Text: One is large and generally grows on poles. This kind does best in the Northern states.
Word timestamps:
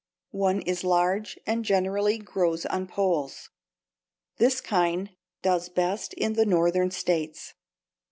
One 0.33 0.61
is 0.61 0.83
large 0.83 1.37
and 1.45 1.63
generally 1.63 2.17
grows 2.17 2.65
on 2.65 2.87
poles. 2.87 3.51
This 4.37 4.59
kind 4.59 5.11
does 5.43 5.69
best 5.69 6.15
in 6.15 6.33
the 6.33 6.43
Northern 6.43 6.89
states. 6.89 7.53